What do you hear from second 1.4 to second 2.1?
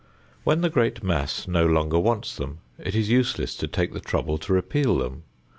no longer